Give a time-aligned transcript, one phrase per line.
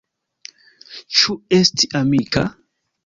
[1.19, 2.47] Ĉu esti amika?